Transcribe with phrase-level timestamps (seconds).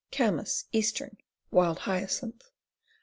[0.11, 1.15] Camass, Eastern.
[1.51, 2.49] Wild Hyacinth.